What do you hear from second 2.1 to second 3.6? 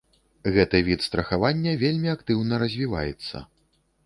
актыўна развіваецца.